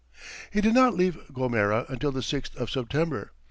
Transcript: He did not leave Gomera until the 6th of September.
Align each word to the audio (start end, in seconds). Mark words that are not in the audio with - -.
He 0.49 0.61
did 0.61 0.73
not 0.73 0.95
leave 0.95 1.19
Gomera 1.31 1.85
until 1.87 2.11
the 2.11 2.21
6th 2.21 2.55
of 2.55 2.71
September. 2.71 3.33